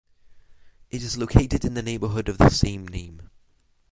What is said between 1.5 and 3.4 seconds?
in the neighbourhood of the same name.